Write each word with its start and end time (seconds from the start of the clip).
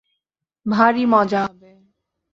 ভারি 0.65 1.03
মজা 1.05 1.41
হবে। 1.43 1.71